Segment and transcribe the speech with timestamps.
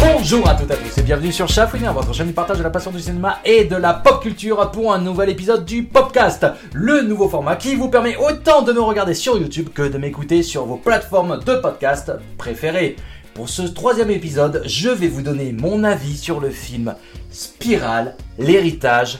[0.00, 2.62] Bonjour à toutes et à tous et bienvenue sur Chafouiner, votre chaîne du partage de
[2.62, 6.46] la passion du cinéma et de la pop culture pour un nouvel épisode du Popcast,
[6.72, 10.42] le nouveau format qui vous permet autant de me regarder sur YouTube que de m'écouter
[10.42, 12.96] sur vos plateformes de podcast préférées.
[13.34, 16.94] Pour ce troisième épisode, je vais vous donner mon avis sur le film
[17.30, 19.18] Spirale, l'héritage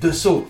[0.00, 0.46] de Saw.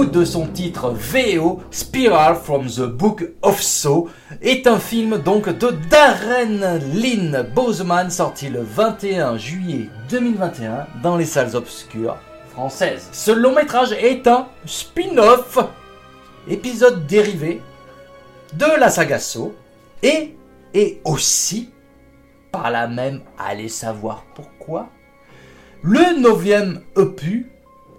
[0.00, 4.08] De son titre VO, Spiral from the Book of Saw,
[4.40, 11.26] est un film donc de Darren Lynn Boseman sorti le 21 juillet 2021 dans les
[11.26, 12.16] salles obscures
[12.50, 13.10] françaises.
[13.12, 15.58] Ce long métrage est un spin-off,
[16.48, 17.60] épisode dérivé
[18.54, 19.52] de la saga Saw,
[20.02, 20.34] et
[20.72, 21.70] est aussi,
[22.50, 24.88] par là même, allez savoir pourquoi,
[25.82, 27.44] le neuvième EP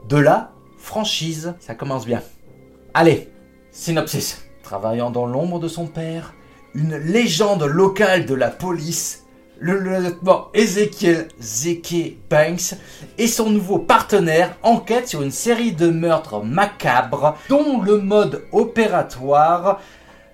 [0.09, 1.53] de la franchise.
[1.59, 2.21] Ça commence bien.
[2.94, 3.30] Allez,
[3.72, 4.44] synopsis.
[4.63, 6.34] Travaillant dans l'ombre de son père,
[6.73, 9.25] une légende locale de la police,
[9.59, 12.73] le lieutenant Ezekiel Zeke Banks
[13.17, 19.80] et son nouveau partenaire enquêtent sur une série de meurtres macabres dont le mode opératoire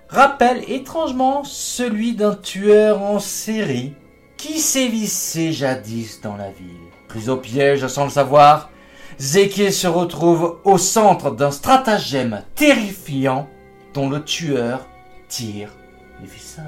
[0.07, 3.93] rappelle étrangement celui d'un tueur en série
[4.37, 6.67] qui sévissait jadis dans la ville.
[7.09, 8.69] Pris au piège sans le savoir,
[9.19, 13.47] Zeke se retrouve au centre d'un stratagème terrifiant
[13.93, 14.87] dont le tueur
[15.27, 15.69] tire
[16.21, 16.63] les ficelles.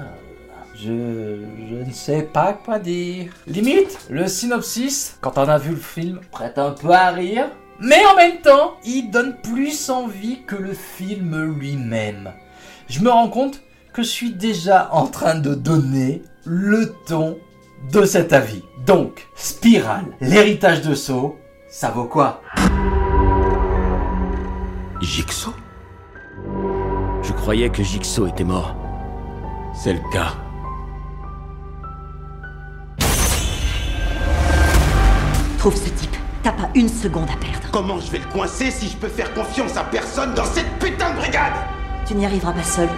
[0.74, 3.32] Je, je ne sais pas quoi dire.
[3.46, 7.50] Limite, le synopsis, quand on a vu le film, prête un peu à rire.
[7.80, 12.32] Mais en même temps, il donne plus envie que le film lui-même
[12.90, 13.62] je me rends compte
[13.92, 17.38] que je suis déjà en train de donner le ton
[17.92, 18.62] de cet avis.
[18.84, 21.36] Donc, Spirale, l'héritage de Saw,
[21.70, 22.42] ça vaut quoi?
[25.00, 25.54] Jigsaw?
[27.22, 28.74] Je croyais que Jigsaw était mort.
[29.72, 30.34] C'est le cas.
[35.58, 36.16] Trouve ce type.
[36.42, 37.68] T'as pas une seconde à perdre.
[37.70, 41.12] Comment je vais le coincer si je peux faire confiance à personne dans cette putain
[41.12, 41.52] de brigade?
[42.06, 42.88] Tu n'y arriveras pas seul.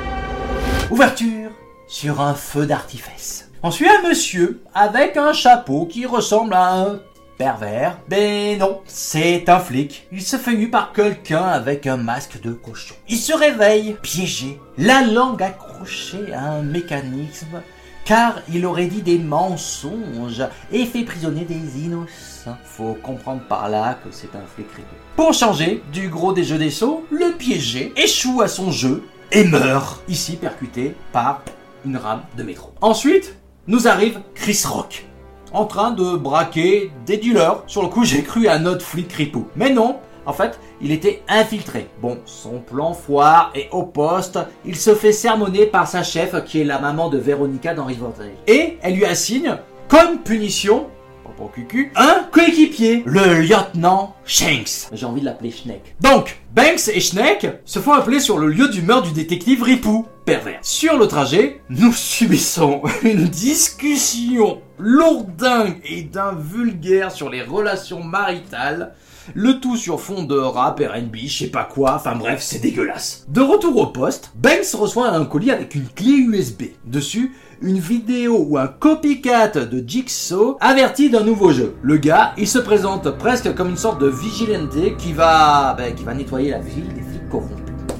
[0.90, 1.50] Ouverture
[1.86, 3.50] sur un feu d'artifice.
[3.62, 7.00] On suit un monsieur avec un chapeau qui ressemble à un
[7.38, 7.98] pervers.
[8.10, 10.06] Mais non, c'est un flic.
[10.12, 12.94] Il se fait nu par quelqu'un avec un masque de cochon.
[13.08, 17.62] Il se réveille, piégé, la langue accrochée à un mécanisme,
[18.04, 22.56] car il aurait dit des mensonges et fait prisonnier des innocents.
[22.64, 24.96] Faut comprendre par là que c'est un flic rigolo.
[25.16, 29.44] Pour changer du gros des jeux des sauts, le piégé échoue à son jeu et
[29.44, 31.42] meurt, ici percuté par
[31.84, 32.72] une rame de métro.
[32.80, 35.06] Ensuite, nous arrive Chris Rock,
[35.52, 37.62] en train de braquer des dealers.
[37.66, 39.46] Sur le coup, j'ai cru à notre flic ripou.
[39.56, 41.88] Mais non, en fait, il était infiltré.
[42.00, 46.60] Bon, son plan foire et au poste, il se fait sermonner par sa chef qui
[46.60, 48.32] est la maman de Veronica dans Riverdale.
[48.46, 49.56] Et elle lui assigne,
[49.88, 50.86] comme punition,
[51.54, 54.88] cucu, un coéquipier, le lieutenant Shanks.
[54.92, 55.94] J'ai envie de l'appeler Schneck.
[56.00, 60.06] Donc, Banks et Schneck se font appeler sur le lieu du meurtre du détective Ripou,
[60.24, 60.58] pervers.
[60.62, 68.94] Sur le trajet, nous subissons une discussion lourdingue et d'un vulgaire sur les relations maritales.
[69.34, 73.24] Le tout sur fond de rap, R&B, je sais pas quoi, enfin bref, c'est dégueulasse.
[73.28, 76.62] De retour au poste, Banks reçoit un colis avec une clé USB.
[76.84, 81.74] Dessus, une vidéo ou un copycat de Jigsaw averti d'un nouveau jeu.
[81.82, 86.04] Le gars, il se présente presque comme une sorte de vigilante qui va, ben, qui
[86.04, 87.56] va nettoyer la ville des flics corrompus.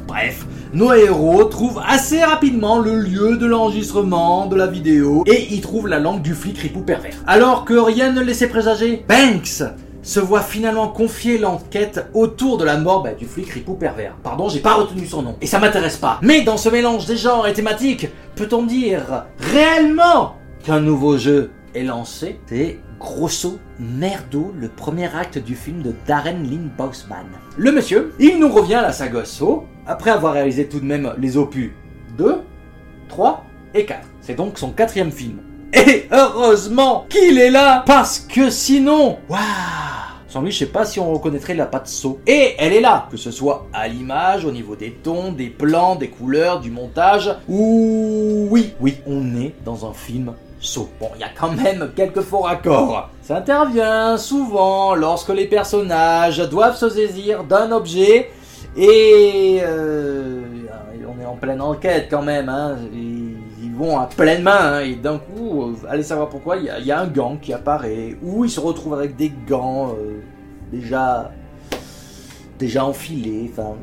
[0.09, 0.45] Bref,
[0.75, 5.89] nos héros trouvent assez rapidement le lieu de l'enregistrement de la vidéo et y trouvent
[5.89, 7.15] la langue du flic ripou pervers.
[7.27, 9.63] Alors que rien ne laissait présager, Banks
[10.03, 14.17] se voit finalement confier l'enquête autour de la mort bah, du flic ripou pervers.
[14.23, 15.37] Pardon, j'ai pas retenu son nom.
[15.41, 16.19] Et ça m'intéresse pas.
[16.23, 21.85] Mais dans ce mélange des genres et thématiques, peut-on dire réellement qu'un nouveau jeu est
[21.85, 22.41] lancé?
[22.47, 27.27] C'est grosso merdo le premier acte du film de Darren Lynn Bousman.
[27.57, 31.15] Le monsieur, il nous revient à la saga Saw, après avoir réalisé tout de même
[31.19, 31.73] les opus
[32.19, 32.43] 2,
[33.09, 34.01] 3 et 4.
[34.21, 35.39] C'est donc son quatrième film.
[35.73, 39.41] Et heureusement qu'il est là Parce que sinon, waouh
[40.33, 42.19] sans lui, je sais pas si on reconnaîtrait la patte saut.
[42.27, 45.95] Et elle est là, que ce soit à l'image, au niveau des tons, des plans,
[45.95, 47.37] des couleurs, du montage.
[47.51, 50.89] Ou oui, oui, on est dans un film saut.
[50.99, 53.11] Bon, il y a quand même quelques faux raccords.
[53.21, 58.31] Ça intervient souvent lorsque les personnages doivent se saisir d'un objet
[58.75, 60.41] et euh,
[61.07, 62.49] on est en pleine enquête quand même.
[62.49, 62.79] Hein.
[63.91, 67.07] À pleine main hein, et d'un coup, euh, allez savoir pourquoi, il y, a un
[67.07, 70.21] gant qui apparaît ou ils se retrouvent avec des gants euh,
[70.71, 71.33] déjà
[72.59, 73.51] déjà enfilés.
[73.53, 73.77] Enfin,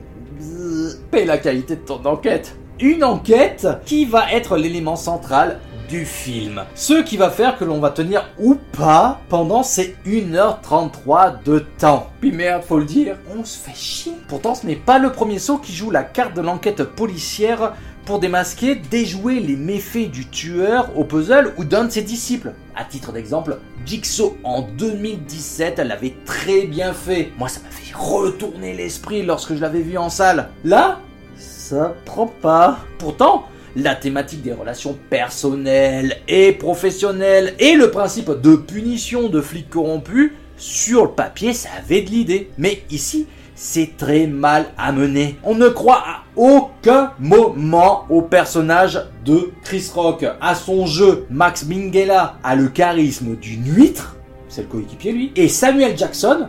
[1.13, 2.55] et la qualité de ton enquête.
[2.79, 5.59] une enquête qui va être l'élément central
[5.89, 6.63] du film.
[6.75, 12.07] Ce qui va faire que l'on va tenir ou pas pendant ces 1h33 de temps.
[12.21, 14.13] Puis merde, faut le dire, on se fait chier.
[14.29, 17.73] Pourtant, ce n'est pas le premier saut qui joue la carte de l'enquête policière
[18.09, 22.53] pour démasquer, déjouer les méfaits du tueur au puzzle ou d'un de ses disciples.
[22.75, 27.29] À titre d'exemple, Jigsaw en 2017 l'avait très bien fait.
[27.38, 30.50] Moi, ça m'a fait retourner l'esprit lorsque je l'avais vu en salle.
[30.63, 31.01] Là,
[31.35, 32.79] ça prend pas.
[32.97, 33.45] Pourtant,
[33.75, 40.31] la thématique des relations personnelles et professionnelles et le principe de punition de flics corrompus,
[40.57, 42.50] sur le papier, ça avait de l'idée.
[42.57, 45.38] Mais ici, c'est très mal amené.
[45.44, 51.25] On ne croit à aucun moment au personnage de Chris Rock, à son jeu.
[51.30, 54.15] Max Minghella a le charisme d'une huître,
[54.47, 56.47] c'est le coéquipier lui, et Samuel Jackson,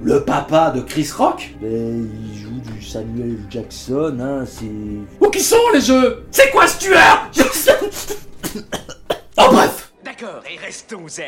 [0.00, 4.70] le papa de Chris Rock, ben, il joue du Samuel Jackson, hein, c'est...
[5.20, 6.24] Où qui sont les jeux?
[6.30, 7.28] C'est quoi ce tueur?
[10.22, 11.24] D'accord, et restons zen.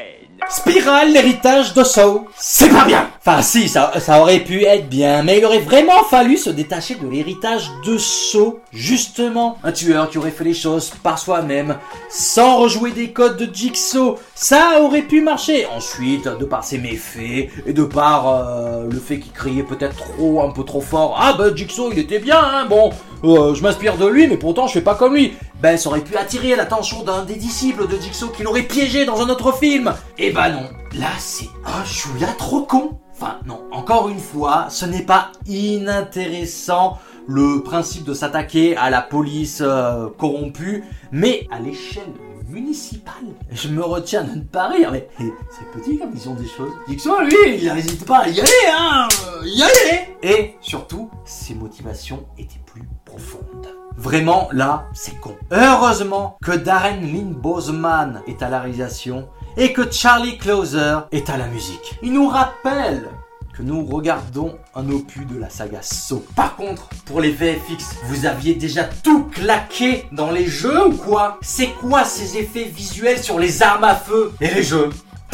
[0.49, 2.29] Spirale, l'héritage de Saw.
[2.37, 6.05] C'est pas bien Enfin si, ça, ça aurait pu être bien, mais il aurait vraiment
[6.05, 8.61] fallu se détacher de l'héritage de Saw.
[8.73, 13.53] Justement, un tueur qui aurait fait les choses par soi-même, sans rejouer des codes de
[13.53, 14.19] Jigsaw.
[14.35, 15.67] Ça aurait pu marcher.
[15.67, 20.43] Ensuite, de par ses méfaits, et de par euh, le fait qu'il criait peut-être trop,
[20.43, 21.19] un peu trop fort.
[21.21, 22.93] Ah bah Jigsaw, il était bien, hein, bon...
[23.25, 25.33] Euh, je m'inspire de lui, mais pourtant je fais pas comme lui.
[25.65, 29.23] Ben, ça aurait pu attirer l'attention d'un des disciples de Jigsaw qui l'aurait piégé dans
[29.23, 29.95] un autre film.
[30.19, 30.69] Eh ben non.
[31.01, 32.99] Là, c'est un chouïa trop con.
[33.15, 39.01] Enfin, non, encore une fois, ce n'est pas inintéressant le principe de s'attaquer à la
[39.01, 42.13] police euh, corrompue, mais à l'échelle
[42.47, 43.15] municipale.
[43.51, 46.73] Je me retiens de ne pas rire, mais c'est petit comme vision des choses.
[46.89, 51.55] Jigsaw, lui, il n'hésite pas à y aller, hein euh, Y aller Et surtout, ses
[51.55, 53.75] motivations étaient plus profondes.
[53.97, 55.37] Vraiment, là, c'est con.
[55.51, 61.37] Heureusement que Darren Lynn Boseman est à la réalisation et que Charlie Closer est à
[61.37, 61.99] la musique.
[62.03, 63.09] Il nous rappelle
[63.57, 66.25] que nous regardons un opus de la saga Saw.
[66.35, 71.39] Par contre, pour les VFX, vous aviez déjà tout claqué dans les jeux ou quoi?
[71.41, 74.33] C'est quoi ces effets visuels sur les armes à feu?
[74.41, 74.91] Et les jeux?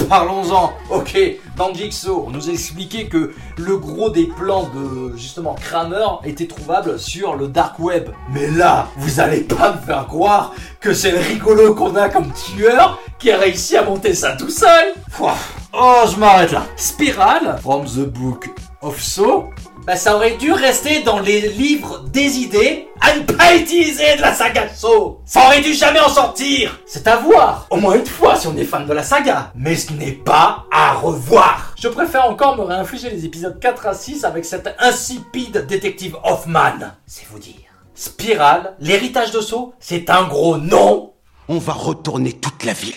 [0.08, 0.72] Parlons-en.
[0.90, 1.16] Ok,
[1.56, 6.46] dans Jigsaw, on nous a expliqué que le gros des plans de justement Kramer était
[6.46, 8.10] trouvable sur le dark web.
[8.32, 12.32] Mais là, vous allez pas me faire croire que c'est le rigolo qu'on a comme
[12.32, 14.94] tueur qui a réussi à monter ça tout seul.
[15.20, 16.64] Oh, je m'arrête là.
[16.76, 18.48] Spiral, from the book
[18.82, 19.50] of Saw,
[19.90, 24.20] bah ça aurait dû rester dans les livres des idées à ne pas utiliser de
[24.20, 25.18] la saga Saw.
[25.24, 26.78] Ça aurait dû jamais en sortir.
[26.86, 27.66] C'est à voir.
[27.70, 29.50] Au moins une fois si on est fan de la saga.
[29.56, 31.74] Mais ce n'est pas à revoir.
[31.76, 36.92] Je préfère encore me réinfliger les épisodes 4 à 6 avec cet insipide détective Hoffman.
[37.08, 37.54] C'est vous dire.
[37.96, 41.14] Spiral, l'héritage de Saw, c'est un gros non.
[41.48, 42.94] On va retourner toute la ville.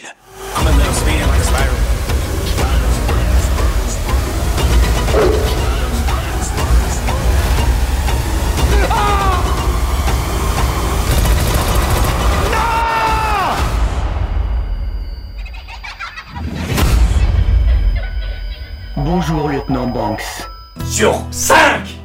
[19.73, 20.47] Lieutenant Banks.
[20.85, 21.55] sur 5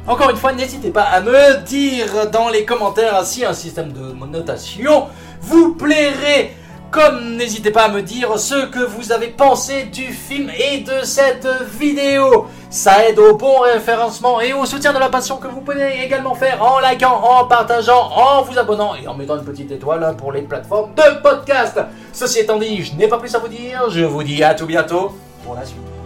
[0.07, 4.13] Encore une fois, n'hésitez pas à me dire dans les commentaires si un système de
[4.25, 5.07] notation
[5.41, 6.53] vous plairait.
[6.91, 11.03] Comme n'hésitez pas à me dire ce que vous avez pensé du film et de
[11.03, 11.47] cette
[11.79, 12.47] vidéo.
[12.71, 16.33] Ça aide au bon référencement et au soutien de la passion que vous pouvez également
[16.33, 20.31] faire en likant, en partageant, en vous abonnant et en mettant une petite étoile pour
[20.31, 21.79] les plateformes de podcast.
[22.11, 23.83] Ceci étant dit, je n'ai pas plus à vous dire.
[23.91, 25.98] Je vous dis à tout bientôt pour la suite.